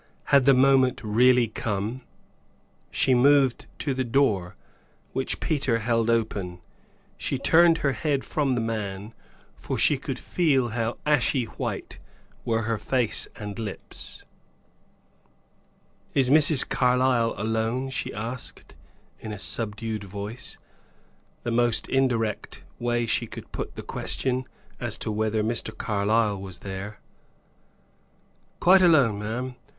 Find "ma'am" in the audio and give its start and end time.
29.19-29.55